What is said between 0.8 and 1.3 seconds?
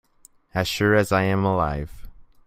as I